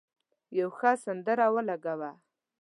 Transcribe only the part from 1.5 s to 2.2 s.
ولګوه.